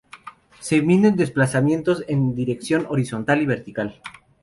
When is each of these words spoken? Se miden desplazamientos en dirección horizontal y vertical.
Se 0.59 0.81
miden 0.81 1.15
desplazamientos 1.15 2.03
en 2.07 2.33
dirección 2.33 2.87
horizontal 2.89 3.39
y 3.43 3.45
vertical. 3.45 4.01